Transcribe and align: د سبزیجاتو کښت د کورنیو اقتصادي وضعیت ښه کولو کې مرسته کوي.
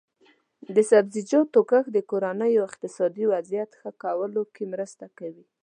د 0.75 0.77
سبزیجاتو 0.91 1.59
کښت 1.71 1.89
د 1.93 1.97
کورنیو 2.09 2.65
اقتصادي 2.69 3.25
وضعیت 3.33 3.71
ښه 3.79 3.91
کولو 4.03 4.41
کې 4.53 4.63
مرسته 4.73 5.05
کوي. 5.17 5.45